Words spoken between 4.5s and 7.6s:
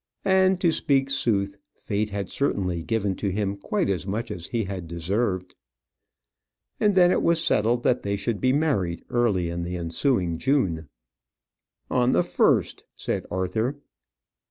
had deserved. And then it was